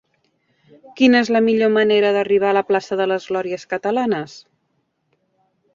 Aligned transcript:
Quina 1.01 1.21
és 1.25 1.29
la 1.35 1.41
millor 1.49 1.71
manera 1.75 2.11
d'arribar 2.17 2.49
a 2.53 2.57
la 2.59 2.65
plaça 2.71 2.99
de 3.03 3.09
les 3.13 3.29
Glòries 3.33 3.69
Catalanes? 3.77 4.39